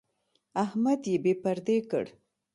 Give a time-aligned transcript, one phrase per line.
[0.63, 2.05] احمد يې بې پردې کړ.